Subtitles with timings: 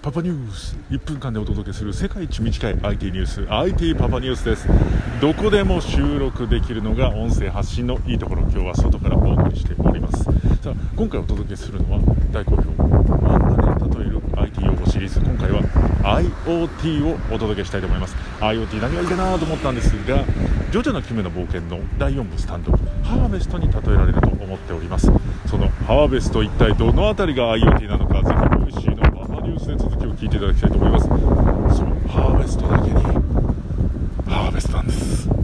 [0.00, 0.76] パパニュース。
[0.90, 3.46] 1分間でお届けする世界一短い IT ニュース。
[3.50, 4.68] IT パパニュースです。
[5.20, 10.22] どこでも収録できるのが音声発信のいいところ今日は外からお送りしております。
[10.22, 10.30] さ
[10.70, 11.98] あ今回お届けするのは
[12.30, 15.18] 大好評漫画で例える IT 用語シリーズ。
[15.18, 15.62] 今回は
[16.02, 18.14] IoT をお届けしたいと思います。
[18.40, 20.24] IoT 何がいいかなと思ったんですが
[20.70, 22.70] ジョジョの奇妙な冒険の第4部スタンド
[23.02, 25.10] ハーベストに例えられると思っております。
[25.46, 28.32] そのハーベスト一体どの辺りが IoT なのかぜ
[28.80, 28.97] ひ
[30.18, 31.06] 聞いていただきたいと思います。
[31.06, 33.00] そうハーベストだけに
[34.26, 35.37] ハーベストなんです。